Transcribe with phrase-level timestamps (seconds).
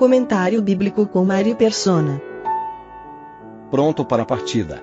[0.00, 2.22] Comentário bíblico com Mari Persona.
[3.70, 4.82] Pronto para a partida.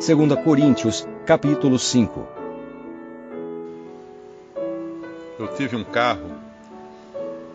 [0.00, 2.26] 2 Coríntios, capítulo 5.
[5.38, 6.30] Eu tive um carro,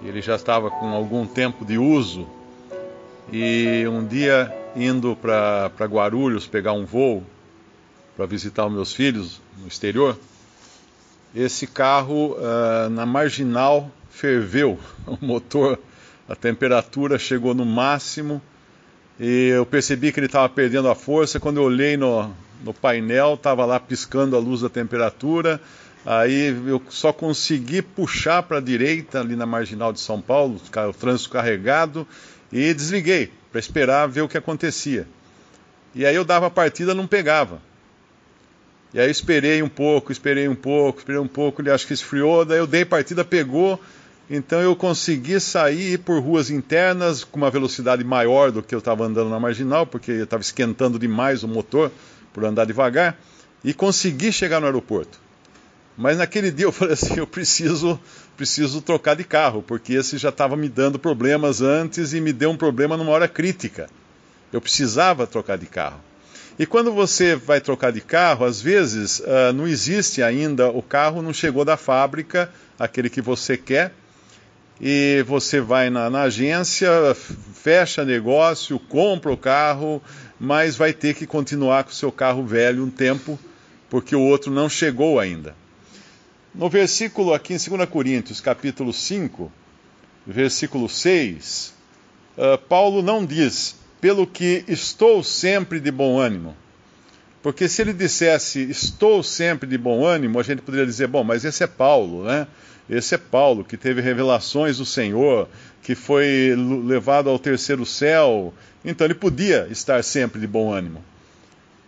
[0.04, 2.28] ele já estava com algum tempo de uso,
[3.32, 7.24] e um dia indo para Guarulhos pegar um voo
[8.16, 10.16] para visitar os meus filhos no exterior,
[11.34, 15.80] esse carro uh, na marginal ferveu, o motor,
[16.28, 18.42] a temperatura chegou no máximo
[19.20, 21.40] e eu percebi que ele estava perdendo a força.
[21.40, 25.62] Quando eu olhei no, no painel, estava lá piscando a luz da temperatura.
[26.06, 30.94] Aí eu só consegui puxar para a direita, ali na marginal de São Paulo, o
[30.94, 32.06] trânsito carregado,
[32.52, 35.08] e desliguei para esperar ver o que acontecia.
[35.96, 37.62] E aí eu dava a partida, não pegava.
[38.94, 42.44] E aí esperei um pouco, esperei um pouco, esperei um pouco, ele acho que esfriou,
[42.44, 43.80] daí eu dei partida, pegou,
[44.30, 49.06] então eu consegui sair por ruas internas com uma velocidade maior do que eu estava
[49.06, 51.92] andando na marginal, porque eu estava esquentando demais o motor
[52.32, 53.18] por andar devagar,
[53.64, 55.20] e consegui chegar no aeroporto.
[55.98, 58.00] Mas naquele dia eu falei assim, eu preciso,
[58.36, 62.50] preciso trocar de carro, porque esse já estava me dando problemas antes e me deu
[62.50, 63.88] um problema numa hora crítica.
[64.52, 66.00] Eu precisava trocar de carro.
[66.58, 71.22] E quando você vai trocar de carro, às vezes uh, não existe ainda, o carro
[71.22, 73.92] não chegou da fábrica, aquele que você quer,
[74.86, 80.04] e você vai na, na, agência, fecha negócio, compra o carro,
[80.38, 83.40] mas vai ter que continuar com o seu carro velho um tempo,
[83.90, 85.56] porque o outro não chegou ainda.
[86.54, 89.50] No versículo aqui em 2 Coríntios, capítulo 5,
[90.28, 91.74] versículo 6,
[92.38, 96.58] uh, ah, Paulo não diz, pelo que estou sempre de bom ânimo.
[97.44, 101.44] Porque se ele dissesse, estou sempre de bom ânimo, a gente poderia dizer, bom, mas
[101.44, 102.48] esse é Paulo, né?
[102.90, 105.50] Esse é Paulo, que teve revelações do Senhor,
[105.82, 106.56] que foi
[106.86, 108.54] levado ao terceiro céu.
[108.84, 111.04] Então ele podia estar sempre de bom ânimo.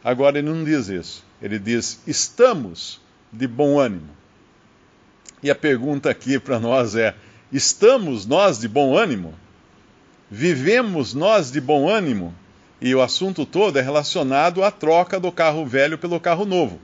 [0.04, 1.24] Agora ele não diz isso.
[1.42, 3.02] Ele diz: estamos
[3.32, 4.10] de bom ânimo.
[5.42, 7.16] E a pergunta aqui para nós é:
[7.52, 9.34] estamos nós de bom ânimo?
[10.30, 12.34] Vivemos nós de bom ânimo?
[12.82, 16.80] E o assunto todo é relacionado à troca do carro velho pelo carro novo.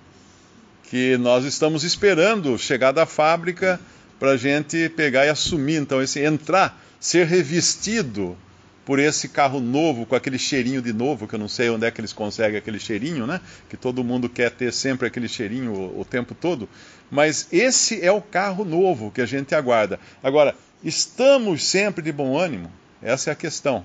[0.83, 3.79] Que nós estamos esperando chegar da fábrica
[4.19, 8.37] para a gente pegar e assumir, então, esse entrar, ser revestido
[8.85, 11.91] por esse carro novo, com aquele cheirinho de novo, que eu não sei onde é
[11.91, 13.39] que eles conseguem aquele cheirinho, né?
[13.69, 16.67] Que todo mundo quer ter sempre aquele cheirinho o, o tempo todo.
[17.09, 19.99] Mas esse é o carro novo que a gente aguarda.
[20.23, 22.71] Agora, estamos sempre de bom ânimo?
[23.01, 23.83] Essa é a questão.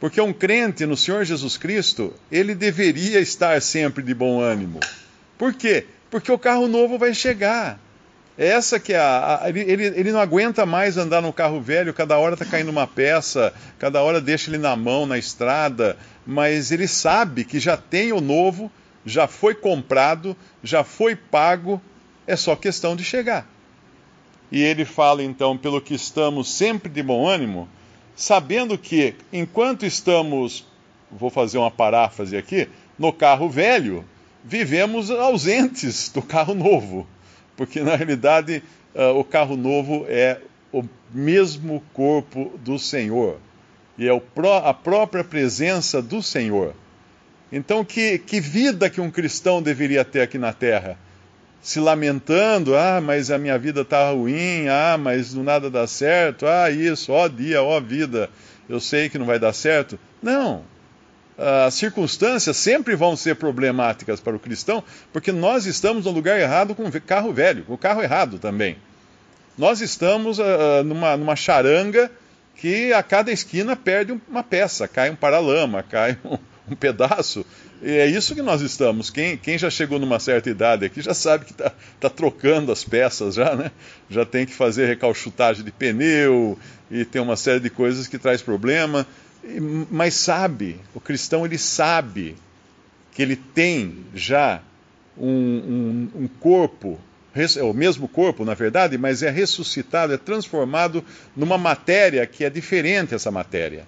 [0.00, 4.80] Porque um crente no Senhor Jesus Cristo, ele deveria estar sempre de bom ânimo.
[5.36, 5.86] Por quê?
[6.10, 7.78] Porque o carro novo vai chegar.
[8.36, 12.16] Essa que é a, a ele, ele não aguenta mais andar no carro velho, cada
[12.16, 16.88] hora está caindo uma peça, cada hora deixa ele na mão, na estrada, mas ele
[16.88, 18.72] sabe que já tem o novo,
[19.04, 20.34] já foi comprado,
[20.64, 21.82] já foi pago,
[22.26, 23.46] é só questão de chegar.
[24.50, 27.68] E ele fala então, pelo que estamos sempre de bom ânimo,
[28.14, 30.66] sabendo que enquanto estamos,
[31.10, 34.04] vou fazer uma paráfrase aqui, no carro velho,
[34.44, 37.06] vivemos ausentes do carro novo
[37.60, 38.62] porque na realidade
[38.94, 40.40] uh, o carro novo é
[40.72, 40.82] o
[41.12, 43.38] mesmo corpo do Senhor
[43.98, 46.74] e é pró a própria presença do Senhor.
[47.52, 50.96] Então, que, que vida que um cristão deveria ter aqui na terra?
[51.62, 56.70] Se lamentando, ah, mas a minha vida está ruim, ah, mas nada dá certo, ah,
[56.70, 58.30] isso, ó dia, ó vida,
[58.68, 59.98] eu sei que não vai dar certo.
[60.22, 60.64] Não,
[61.66, 66.74] as circunstâncias sempre vão ser problemáticas para o cristão, porque nós estamos no lugar errado
[66.74, 68.76] com o carro velho, com o carro errado também.
[69.56, 72.10] Nós estamos uh, numa, numa charanga
[72.56, 76.36] que a cada esquina perde uma peça, cai um paralama, cai um,
[76.70, 77.44] um pedaço.
[77.82, 79.10] E é isso que nós estamos.
[79.10, 82.84] Quem, quem já chegou numa certa idade aqui já sabe que está tá trocando as
[82.84, 83.70] peças já, né?
[84.08, 86.58] Já tem que fazer recalchutagem de pneu
[86.90, 89.06] e tem uma série de coisas que traz problema
[89.90, 92.36] mas sabe, o cristão ele sabe
[93.12, 94.62] que ele tem já
[95.16, 96.98] um, um, um corpo
[97.32, 101.04] é o mesmo corpo, na verdade, mas é ressuscitado, é transformado
[101.36, 103.86] numa matéria que é diferente essa matéria.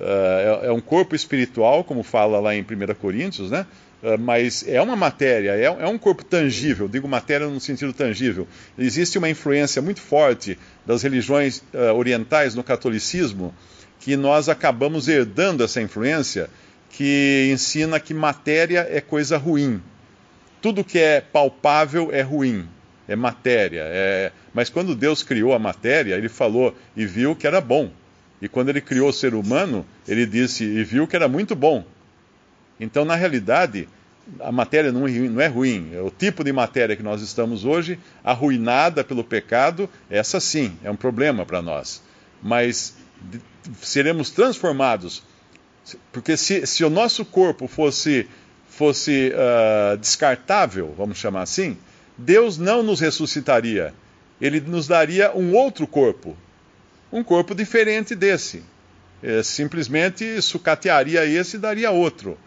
[0.00, 3.66] Uh, é, é, um corpo espiritual, como fala lá em 1 Coríntios, né?
[4.02, 8.48] Uh, mas é uma matéria, é, é, um corpo tangível, digo matéria no sentido tangível.
[8.78, 13.54] Existe uma influência muito forte das religiões uh, orientais no catolicismo
[13.98, 16.48] que nós acabamos herdando essa influência
[16.88, 19.82] que ensina que matéria é coisa ruim.
[20.62, 22.66] Tudo que é palpável é ruim,
[23.06, 23.82] é matéria.
[23.84, 24.32] É...
[24.54, 27.90] Mas quando Deus criou a matéria, ele falou e viu que era bom.
[28.40, 31.84] E quando ele criou o ser humano, ele disse e viu que era muito bom.
[32.78, 33.86] Então, na realidade,
[34.38, 35.06] a matéria não
[35.40, 35.90] é ruim.
[35.92, 40.90] É o tipo de matéria que nós estamos hoje, arruinada pelo pecado, essa sim é
[40.90, 42.02] um problema para nós.
[42.42, 42.96] Mas
[43.80, 45.22] seremos transformados.
[46.12, 48.28] Porque se, se o nosso corpo fosse,
[48.68, 51.76] fosse uh, descartável, vamos chamar assim,
[52.16, 53.92] Deus não nos ressuscitaria.
[54.40, 56.36] Ele nos daria um outro corpo,
[57.12, 58.62] um corpo diferente desse.
[59.22, 62.38] É, simplesmente sucatearia esse e daria outro.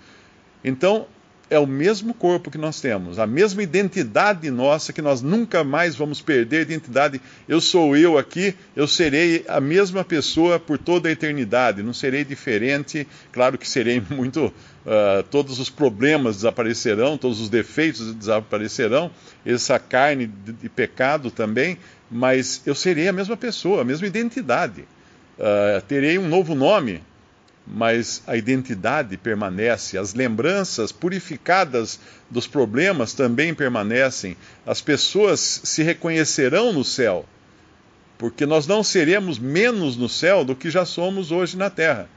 [0.63, 1.07] Então,
[1.53, 5.95] é o mesmo corpo que nós temos, a mesma identidade nossa, que nós nunca mais
[5.95, 7.21] vamos perder a identidade.
[7.47, 12.23] Eu sou eu aqui, eu serei a mesma pessoa por toda a eternidade, não serei
[12.23, 13.07] diferente.
[13.31, 14.53] Claro que serei muito.
[14.83, 19.09] Uh, todos os problemas desaparecerão, todos os defeitos desaparecerão,
[19.45, 21.77] essa carne de, de pecado também,
[22.13, 24.81] mas eu serei a mesma pessoa, a mesma identidade.
[24.81, 27.01] Uh, terei um novo nome,
[27.65, 31.99] mas a identidade permanece, as lembranças purificadas
[32.29, 37.25] dos problemas também permanecem, as pessoas se reconhecerão no céu,
[38.15, 42.07] porque nós não seremos menos no céu do que já somos hoje na terra,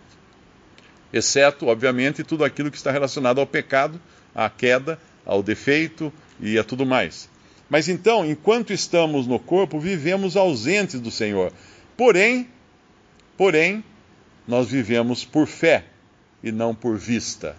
[1.10, 3.98] exceto, obviamente, tudo aquilo que está relacionado ao pecado,
[4.34, 7.30] à queda, ao defeito e a tudo mais.
[7.68, 11.52] Mas então, enquanto estamos no corpo, vivemos ausentes do Senhor.
[11.96, 12.48] Porém,
[13.36, 13.82] porém,
[14.46, 15.84] nós vivemos por fé
[16.42, 17.56] e não por vista.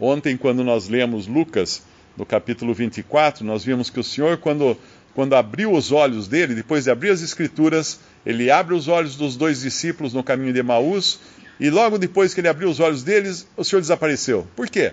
[0.00, 1.82] Ontem, quando nós lemos Lucas,
[2.16, 4.76] no capítulo 24, nós vimos que o Senhor, quando,
[5.14, 9.36] quando abriu os olhos dele, depois de abrir as Escrituras, ele abre os olhos dos
[9.36, 11.20] dois discípulos no caminho de Emaús,
[11.60, 14.46] e logo depois que ele abriu os olhos deles, o Senhor desapareceu.
[14.56, 14.92] Por quê?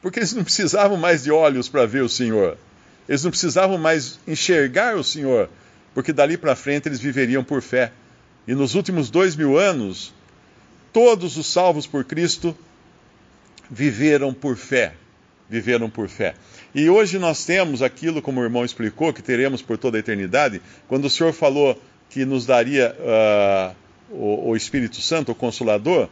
[0.00, 2.56] Porque eles não precisavam mais de olhos para ver o Senhor.
[3.08, 5.48] Eles não precisavam mais enxergar o Senhor,
[5.94, 7.92] porque dali para frente eles viveriam por fé.
[8.46, 10.12] E nos últimos dois mil anos,
[10.92, 12.56] todos os salvos por Cristo
[13.70, 14.94] viveram por fé.
[15.48, 16.34] Viveram por fé.
[16.74, 20.60] E hoje nós temos aquilo, como o irmão explicou, que teremos por toda a eternidade,
[20.86, 21.80] quando o Senhor falou
[22.10, 23.74] que nos daria uh,
[24.10, 26.08] o, o Espírito Santo, o Consolador,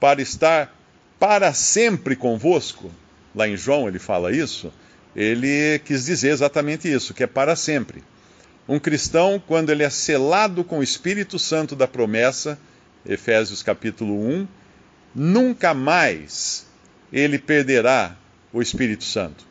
[0.00, 0.76] para estar
[1.18, 2.90] para sempre convosco.
[3.34, 4.72] Lá em João ele fala isso.
[5.14, 8.02] Ele quis dizer exatamente isso, que é para sempre.
[8.68, 12.58] Um cristão, quando ele é selado com o Espírito Santo da promessa,
[13.06, 14.48] Efésios capítulo 1,
[15.14, 16.66] nunca mais
[17.12, 18.16] ele perderá
[18.52, 19.46] o Espírito Santo.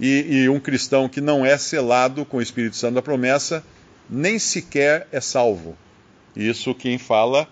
[0.00, 3.62] E, e, um cristão que não é selado com o Espírito Santo da promessa,
[4.08, 5.76] nem sequer é salvo.
[6.34, 7.46] Isso quem fala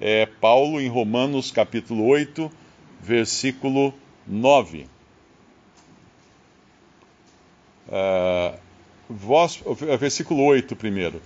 [0.00, 2.50] é Paulo em Romanos capítulo 8,
[3.00, 3.94] versículo
[4.26, 4.86] 9.
[7.88, 8.56] Uh,
[9.08, 9.62] vós,
[9.98, 11.20] versículo 8 primeiro.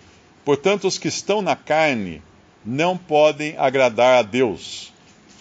[0.45, 2.23] Portanto, os que estão na carne
[2.65, 4.93] não podem agradar a Deus.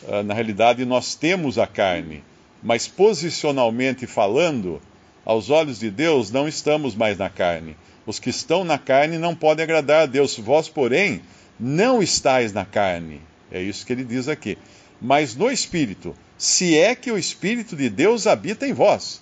[0.03, 2.24] Uh, na realidade, nós temos a carne,
[2.62, 4.81] mas posicionalmente falando,
[5.25, 7.75] aos olhos de Deus, não estamos mais na carne.
[8.05, 10.38] Os que estão na carne não podem agradar a Deus.
[10.38, 11.21] Vós, porém,
[11.59, 13.21] não estáis na carne.
[13.51, 14.57] É isso que ele diz aqui.
[15.01, 19.21] Mas no Espírito, se é que o Espírito de Deus habita em vós.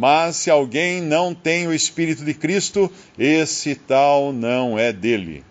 [0.00, 5.44] Mas se alguém não tem o Espírito de Cristo, esse tal não é dele.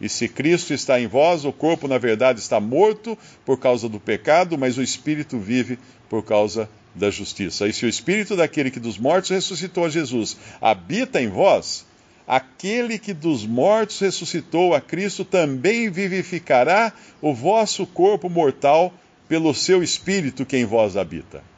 [0.00, 4.00] E se Cristo está em vós, o corpo na verdade está morto por causa do
[4.00, 7.68] pecado, mas o espírito vive por causa da justiça.
[7.68, 11.84] E se o espírito daquele que dos mortos ressuscitou a Jesus habita em vós,
[12.26, 18.94] aquele que dos mortos ressuscitou a Cristo também vivificará o vosso corpo mortal
[19.28, 21.49] pelo seu espírito que em vós habita.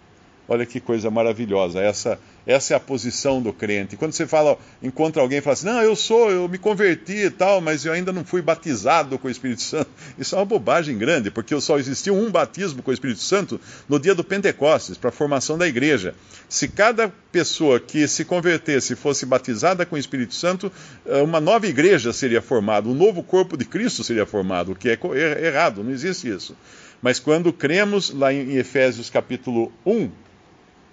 [0.52, 3.96] Olha que coisa maravilhosa essa essa é a posição do crente.
[3.96, 7.30] Quando você fala, encontra alguém e fala assim, não, eu sou, eu me converti e
[7.30, 9.88] tal, mas eu ainda não fui batizado com o Espírito Santo.
[10.18, 13.98] Isso é uma bobagem grande, porque só existiu um batismo com o Espírito Santo no
[13.98, 16.14] dia do Pentecostes, para a formação da igreja.
[16.48, 20.70] Se cada pessoa que se convertesse fosse batizada com o Espírito Santo,
[21.06, 24.90] eh, uma nova igreja seria formada, um novo corpo de Cristo seria formado, o que
[24.90, 24.98] é
[25.46, 26.56] errado, não existe isso.
[27.00, 30.10] Mas quando cremos lá em Efésios capítulo 1,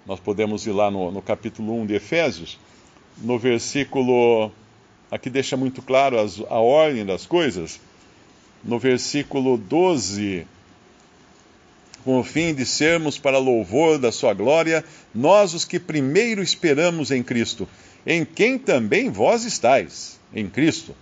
[0.06, 2.58] nós podemos ir lá no, no capítulo 1 de Efésios,
[3.18, 4.50] no versículo.
[5.10, 7.80] Aqui deixa muito claro as, a ordem das coisas.
[8.62, 10.46] No versículo 12,
[12.04, 17.10] com o fim de sermos para louvor da Sua glória, nós os que primeiro esperamos
[17.10, 17.68] em Cristo,
[18.06, 20.94] em quem também vós estáis, em Cristo.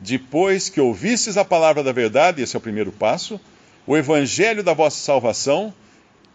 [0.00, 3.40] Depois que ouvistes a palavra da verdade, esse é o primeiro passo,
[3.86, 5.72] o evangelho da vossa salvação,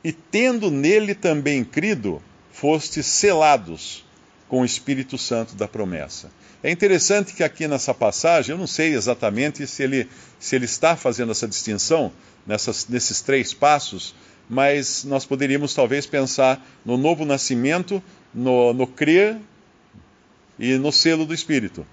[0.04, 4.06] e tendo nele também crido, fostes selados
[4.48, 6.32] com o Espírito Santo da promessa.
[6.62, 10.96] É interessante que aqui nessa passagem, eu não sei exatamente se ele, se ele está
[10.96, 12.12] fazendo essa distinção
[12.46, 14.14] nessas, nesses três passos,
[14.50, 18.04] mas nós poderíamos talvez pensar no novo nascimento,
[18.34, 19.38] no, no crer
[20.58, 21.86] e no selo do Espírito.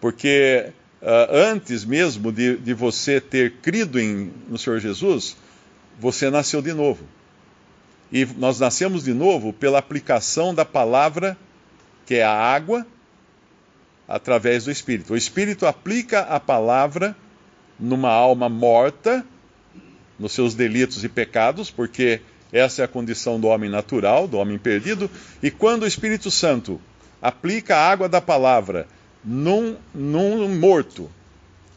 [0.00, 5.36] Porque uh, antes mesmo de, de você ter crido em, no Senhor Jesus,
[6.00, 7.04] você nasceu de novo.
[8.12, 11.36] E nós nascemos de novo pela aplicação da palavra,
[12.06, 12.86] que é a água,
[14.08, 15.12] através do Espírito.
[15.12, 17.16] O Espírito aplica a palavra
[17.78, 19.24] numa alma morta,
[20.18, 22.20] nos seus delitos e pecados, porque
[22.52, 25.08] essa é a condição do homem natural, do homem perdido.
[25.40, 26.80] E quando o Espírito Santo
[27.22, 28.88] aplica a água da palavra
[29.24, 31.08] num, num morto,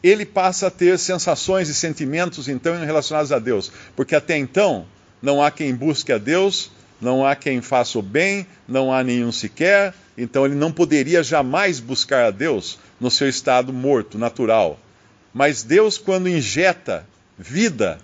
[0.02, 4.86] ele passa a ter sensações e sentimentos então relacionados a Deus, porque até então
[5.24, 9.32] não há quem busque a Deus, não há quem faça o bem, não há nenhum
[9.32, 14.78] sequer, então ele não poderia jamais buscar a Deus no seu estado morto, natural.
[15.34, 17.08] Mas Deus, quando injeta
[17.40, 18.00] vida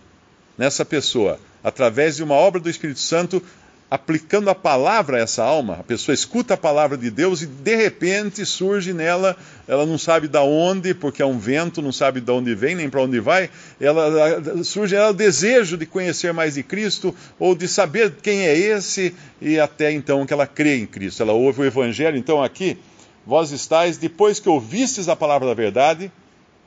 [0.58, 3.44] nessa pessoa, através de uma obra do Espírito Santo,
[3.90, 7.76] aplicando a palavra a essa alma, a pessoa escuta a palavra de Deus e de
[7.76, 9.36] repente surge nela,
[9.68, 12.90] ela não sabe de onde, porque é um vento, não sabe de onde vem nem
[12.90, 13.50] para onde vai,
[13.82, 18.56] ela surge ela o desejo de conhecer mais de Cristo ou de saber quem é
[18.56, 21.24] esse e até então que ela crê em Cristo.
[21.24, 22.78] Ela ouve o evangelho, então aqui
[23.26, 26.12] vós estáis depois que ouvistes a palavra da verdade,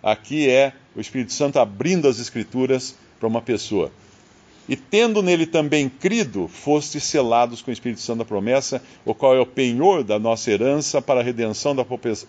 [0.03, 3.93] aqui é o Espírito Santo abrindo as escrituras para uma pessoa.
[4.69, 9.35] E tendo nele também crido, fostes selados com o Espírito Santo da promessa, o qual
[9.35, 11.85] é o penhor da nossa herança para a redenção da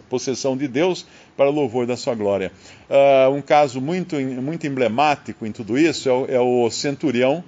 [0.10, 1.06] possessão de Deus,
[1.38, 2.52] para o louvor da sua glória.
[2.90, 7.44] Uh, um caso muito, muito emblemático em tudo isso é o, é o centurião,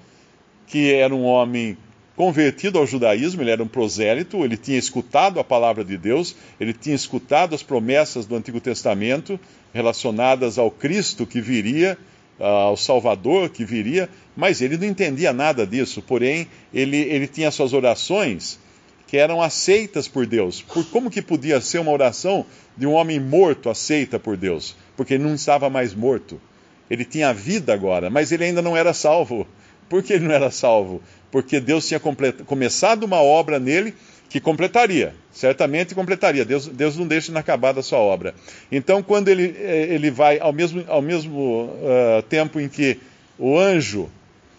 [0.67, 1.77] que era um homem
[2.15, 6.73] convertido ao judaísmo, ele era um prosélito, ele tinha escutado a palavra de Deus, ele
[6.73, 9.39] tinha escutado as promessas do Antigo Testamento
[9.73, 11.97] relacionadas ao Cristo que viria
[12.39, 17.73] ao Salvador que viria, mas ele não entendia nada disso, porém ele, ele tinha suas
[17.73, 18.59] orações
[19.07, 20.61] que eram aceitas por Deus.
[20.61, 24.75] Por como que podia ser uma oração de um homem morto aceita por Deus?
[24.97, 26.41] Porque ele não estava mais morto.
[26.89, 29.47] Ele tinha vida agora, mas ele ainda não era salvo.
[29.89, 31.01] Por que ele não era salvo?
[31.31, 33.93] Porque Deus tinha começado uma obra nele
[34.29, 36.43] que completaria, certamente completaria.
[36.43, 38.33] Deus, Deus não deixa inacabada a sua obra.
[38.71, 42.99] Então, quando ele, eh, ele vai, ao mesmo, ao mesmo uh, tempo em que
[43.37, 44.09] o anjo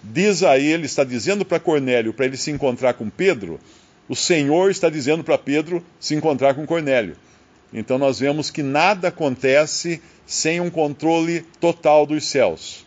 [0.02, 3.58] diz a ele, está dizendo para Cornélio para ele se encontrar com Pedro,
[4.08, 7.16] o Senhor está dizendo para Pedro se encontrar com Cornélio.
[7.72, 12.85] Então, nós vemos que nada acontece sem um controle total dos céus.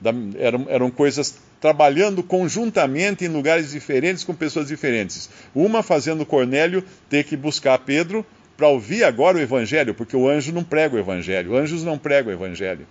[0.00, 5.28] Da, eram, eram coisas trabalhando conjuntamente em lugares diferentes com pessoas diferentes.
[5.54, 8.24] Uma fazendo Cornélio ter que buscar Pedro
[8.56, 12.30] para ouvir agora o evangelho, porque o anjo não prega o evangelho, anjos não pregam
[12.30, 12.86] o evangelho.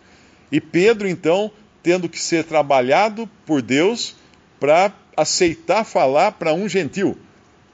[0.52, 1.52] E Pedro, então,
[1.84, 4.16] tendo que ser trabalhado por Deus
[4.60, 7.18] para aceitar falar para um gentil,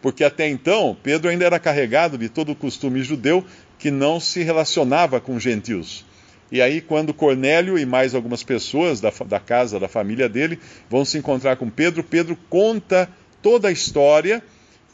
[0.01, 3.45] porque até então Pedro ainda era carregado de todo o costume judeu
[3.79, 6.05] que não se relacionava com gentios.
[6.51, 10.59] E aí, quando Cornélio e mais algumas pessoas da, da casa, da família dele,
[10.89, 13.09] vão se encontrar com Pedro, Pedro conta
[13.41, 14.43] toda a história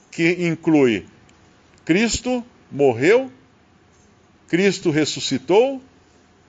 [0.10, 1.06] que inclui
[1.86, 3.32] Cristo morreu,
[4.48, 5.82] Cristo ressuscitou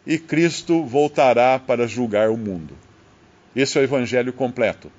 [0.06, 2.76] e Cristo voltará para julgar o mundo.
[3.54, 4.90] Esse é o evangelho completo.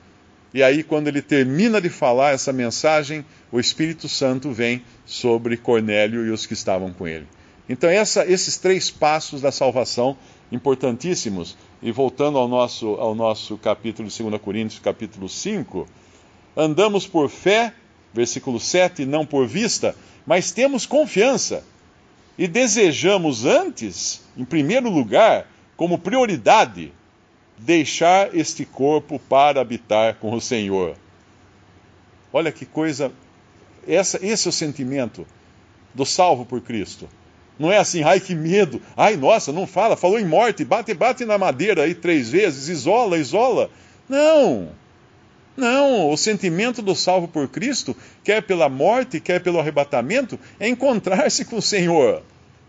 [0.53, 6.25] E aí, quando ele termina de falar essa mensagem, o Espírito Santo vem sobre Cornélio
[6.25, 7.27] e os que estavam com ele.
[7.67, 10.17] Então, essa, esses três passos da salvação,
[10.51, 15.87] importantíssimos, e voltando ao nosso, ao nosso capítulo de 2 Coríntios, capítulo 5,
[16.55, 17.73] andamos por fé,
[18.13, 21.63] versículo 7, não por vista, mas temos confiança
[22.37, 26.91] e desejamos antes, em primeiro lugar, como prioridade,
[27.57, 30.95] deixar este corpo para habitar com o Senhor.
[32.31, 33.11] Olha que coisa,
[33.87, 35.25] essa, esse é o sentimento
[35.93, 37.07] do salvo por Cristo.
[37.57, 41.23] Não é assim, ai que medo, ai nossa, não fala, falou em morte, bate, bate
[41.23, 43.69] na madeira aí três vezes, isola, isola.
[44.09, 44.69] Não!
[45.55, 51.45] Não, o sentimento do salvo por Cristo, quer pela morte, quer pelo arrebatamento, é encontrar-se
[51.45, 52.23] com o Senhor.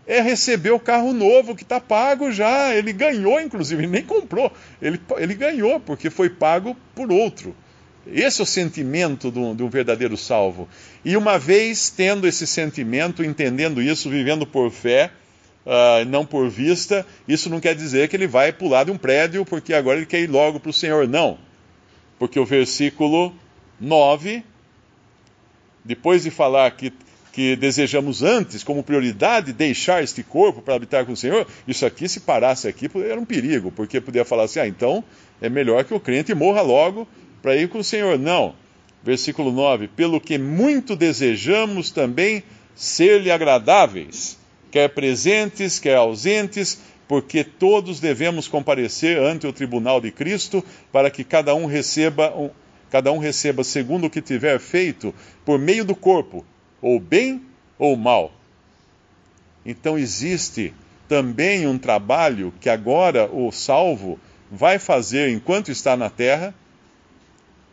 [0.07, 2.75] É receber o carro novo que está pago já.
[2.75, 4.51] Ele ganhou, inclusive, ele nem comprou.
[4.79, 7.55] Ele, ele ganhou, porque foi pago por outro.
[8.07, 10.67] Esse é o sentimento de um, verdadeiro salvo.
[11.03, 15.11] E uma vez tendo esse sentimento, entendendo isso, vivendo por fé,
[15.65, 19.43] uh, não por vista, isso não quer dizer que ele vai pular de um prédio
[19.45, 21.07] porque agora ele quer ir logo para o Senhor.
[21.07, 21.37] Não
[22.17, 23.33] porque o versículo
[23.79, 24.43] 9,
[25.83, 26.93] depois de falar que,
[27.31, 32.07] que desejamos antes, como prioridade, deixar este corpo para habitar com o Senhor, isso aqui,
[32.07, 35.03] se parasse aqui, era um perigo, porque podia falar assim: ah, então
[35.41, 37.07] é melhor que o crente morra logo
[37.45, 38.17] para ir com o Senhor.
[38.17, 38.55] Não.
[39.03, 42.41] Versículo 9: Pelo que muito desejamos também
[42.73, 44.35] ser-lhe agradáveis,
[44.71, 51.23] quer presentes, quer ausentes, porque todos devemos comparecer ante o tribunal de Cristo para que
[51.23, 52.33] cada um receba
[52.89, 55.13] cada um receba segundo o que tiver feito
[55.45, 56.43] por meio do corpo,
[56.81, 57.43] ou bem
[57.77, 58.33] ou mal.
[59.63, 60.73] Então existe
[61.07, 66.51] também um trabalho que agora o salvo vai fazer enquanto está na terra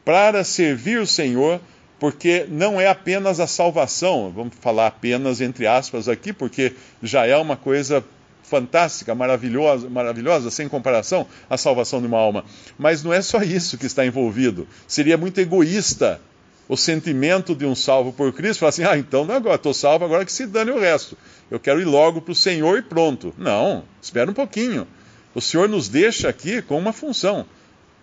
[0.05, 1.61] para servir o Senhor,
[1.99, 7.37] porque não é apenas a salvação, vamos falar apenas entre aspas aqui, porque já é
[7.37, 8.05] uma coisa
[8.43, 12.45] fantástica, maravilhosa, maravilhosa, sem comparação, a salvação de uma alma.
[12.77, 14.67] Mas não é só isso que está envolvido.
[14.87, 16.21] Seria muito egoísta
[16.69, 20.25] o sentimento de um salvo por Cristo, falar assim, ah, então agora estou salvo, agora
[20.25, 21.17] que se dane o resto.
[21.51, 23.35] Eu quero ir logo para o Senhor e pronto.
[23.39, 24.87] Não, espera um pouquinho.
[25.35, 27.47] O Senhor nos deixa aqui com uma função,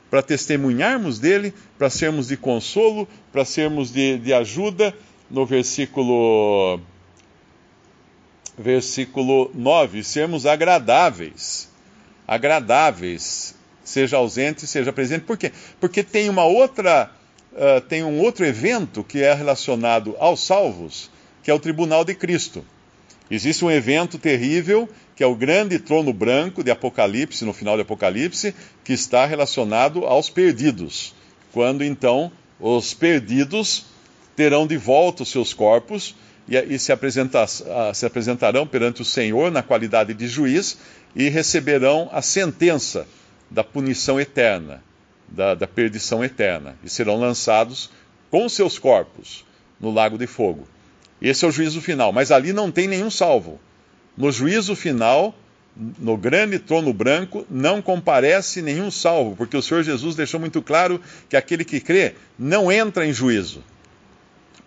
[0.10, 4.94] para testemunharmos dele, para sermos de consolo, para sermos de, de ajuda.
[5.30, 6.82] No versículo
[8.58, 11.70] versículo 9, sermos agradáveis.
[12.28, 15.24] Agradáveis, seja ausente, seja presente.
[15.24, 15.52] Por quê?
[15.80, 17.10] Porque tem uma outra,
[17.54, 21.10] uh, tem um outro evento que é relacionado aos salvos,
[21.42, 22.66] que é o tribunal de Cristo.
[23.32, 27.84] Existe um evento terrível, que é o grande trono branco de Apocalipse, no final de
[27.84, 31.14] Apocalipse, que está relacionado aos perdidos.
[31.52, 33.86] Quando então os perdidos
[34.36, 36.16] terão de volta os seus corpos
[36.48, 37.46] e, e se, apresenta,
[37.94, 40.78] se apresentarão perante o Senhor na qualidade de juiz
[41.16, 43.08] e receberão a sentença
[43.50, 44.84] da punição eterna,
[45.28, 47.90] da, da perdição eterna, e serão lançados
[48.32, 49.46] com seus corpos
[49.80, 50.68] no lago de fogo.
[51.22, 53.60] Esse é o juízo final, mas ali não tem nenhum salvo.
[54.18, 55.36] No juízo final,
[55.76, 61.00] no grande trono branco, não comparece nenhum salvo, porque o Senhor Jesus deixou muito claro
[61.30, 63.64] que aquele que crê não entra em juízo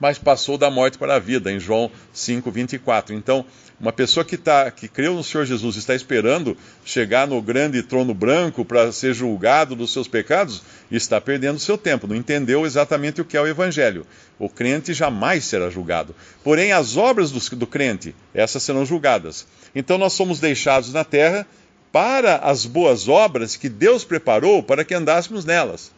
[0.03, 3.15] mas passou da morte para a vida, em João 5, 24.
[3.15, 3.47] Então,
[3.79, 8.13] uma pessoa que, tá, que creu no Senhor Jesus está esperando chegar no grande trono
[8.13, 10.61] branco para ser julgado dos seus pecados,
[10.91, 14.05] está perdendo seu tempo, não entendeu exatamente o que é o Evangelho.
[14.41, 16.17] O crente jamais será julgado.
[16.43, 19.47] Porém, as obras do, do crente, essas serão julgadas.
[19.73, 21.47] Então, nós somos deixados na terra
[21.93, 25.93] para as boas obras que Deus preparou para que andássemos nelas.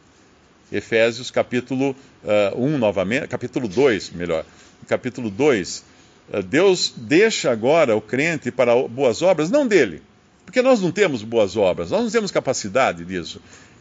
[0.73, 1.91] Efésios capítulo
[2.25, 4.45] uh, 1 novamente, capítulo 2, melhor.
[4.89, 5.85] Capítulo 2,
[6.33, 10.03] uh, Deus deixa agora o crente para boas obras, não dele,
[10.45, 13.41] porque nós não temos boas obras, nós não temos capacidade disso.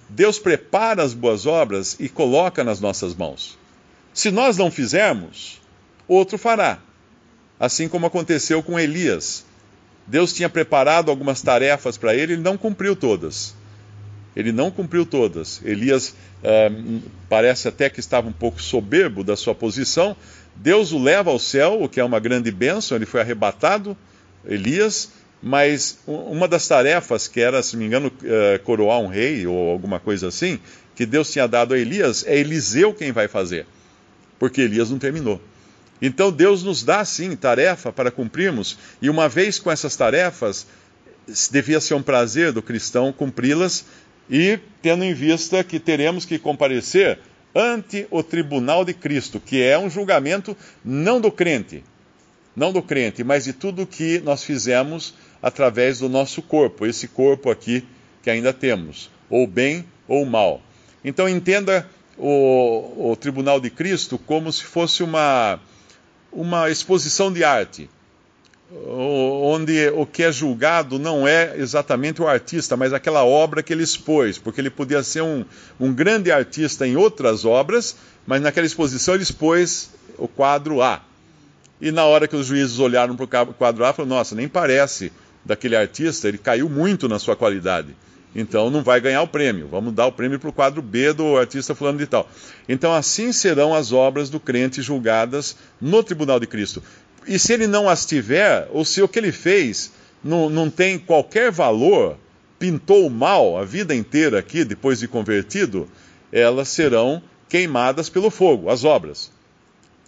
[0.10, 3.58] Deus prepara as boas obras e coloca nas nossas mãos.
[4.14, 5.60] Se nós não fizermos,
[6.08, 6.78] outro fará.
[7.60, 9.46] Assim como aconteceu com Elias.
[10.06, 13.56] Deus tinha preparado algumas tarefas para ele, ele não cumpriu todas.
[14.36, 15.62] Ele não cumpriu todas.
[15.64, 16.72] Elias é,
[17.30, 20.16] parece até que estava um pouco soberbo da sua posição.
[20.56, 22.98] Deus o leva ao céu, o que é uma grande bênção.
[22.98, 23.96] Ele foi arrebatado,
[24.46, 25.10] Elias,
[25.42, 30.00] mas uma das tarefas, que era, se me engano, é, coroar um rei ou alguma
[30.00, 30.60] coisa assim,
[30.96, 33.66] que Deus tinha dado a Elias, é Eliseu quem vai fazer,
[34.40, 35.42] porque Elias não terminou.
[36.02, 40.66] Então Deus nos dá, sim, tarefa para cumprirmos, e uma vez com essas tarefas,
[41.52, 43.86] devia ser um prazer do cristão cumpri-las
[44.30, 47.20] e tendo em vista que teremos que comparecer
[47.56, 51.84] ante o tribunal de Cristo, que é um julgamento não do crente,
[52.56, 57.50] não do crente, mas de tudo que nós fizemos através do nosso corpo, esse corpo
[57.50, 57.84] aqui
[58.22, 60.62] que ainda temos, ou bem ou mal.
[61.04, 65.60] Então entenda o, o tribunal de Cristo como se fosse uma,
[66.32, 67.90] uma exposição de arte
[68.88, 73.84] onde o que é julgado não é exatamente o artista, mas aquela obra que ele
[73.84, 75.46] expôs, porque ele podia ser um,
[75.80, 81.02] um grande artista em outras obras, mas naquela exposição ele expôs o quadro A.
[81.80, 85.12] E na hora que os juízes olharam para o quadro A, falaram: nossa, nem parece
[85.44, 87.94] daquele artista, ele caiu muito na sua qualidade.
[88.34, 89.68] então não vai ganhar o prêmio.
[89.68, 92.30] Vamos dar o prêmio para o quadro B do artista fulano de tal.
[92.68, 96.82] Então assim serão as obras do crente julgadas no tribunal de Cristo.
[97.28, 99.92] E se ele não as tiver, ou se o que ele fez
[100.24, 102.18] não, não tem qualquer valor,
[102.58, 105.88] pintou mal a vida inteira aqui, depois de convertido,
[106.32, 109.32] elas serão queimadas pelo fogo, as obras.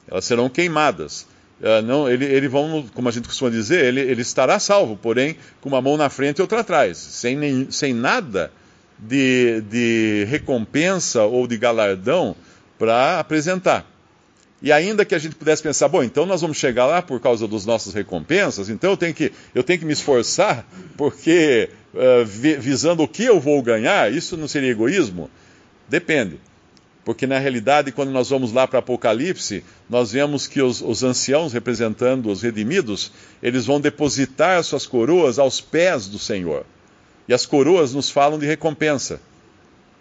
[0.08, 1.28] Elas serão queimadas.
[1.60, 5.38] Uh, não, ele, ele vão, como a gente costuma dizer, ele, ele estará salvo, porém
[5.62, 8.52] com uma mão na frente e outra atrás, sem, nem, sem nada
[9.00, 12.36] de, de recompensa ou de galardão
[12.78, 13.86] para apresentar.
[14.66, 17.48] E ainda que a gente pudesse pensar, bom, então nós vamos chegar lá por causa
[17.48, 20.66] das nossas recompensas, então eu tenho que, eu tenho que me esforçar,
[20.98, 25.30] porque uh, visando o que eu vou ganhar, isso não seria egoísmo?
[25.88, 26.40] Depende.
[27.04, 31.54] Porque na realidade, quando nós vamos lá para Apocalipse, nós vemos que os, os, anciãos,
[31.54, 33.12] representando os redimidos,
[33.44, 36.66] eles vão depositar suas coroas aos pés do Senhor.
[37.28, 39.22] E as coroas nos falam de recompensa,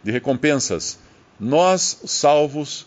[0.02, 0.98] de recompensas.
[1.38, 2.86] Nós, salvos,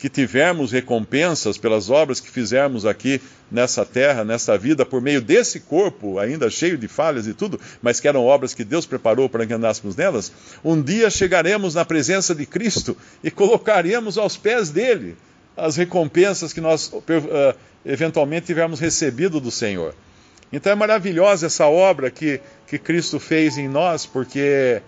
[0.00, 5.60] que tivermos recompensas pelas obras que fizermos aqui nessa terra, nessa vida, por meio desse
[5.60, 9.46] corpo, ainda cheio de falhas e tudo, mas que eram obras que Deus preparou para
[9.46, 10.32] que andássemos nelas,
[10.64, 15.18] um dia chegaremos na presença de Cristo e colocaremos aos pés dele
[15.54, 19.94] as recompensas que nós uh, eventualmente tivermos recebido do Senhor.
[20.50, 24.80] Então é maravilhosa essa obra que, que Cristo fez em nós, porque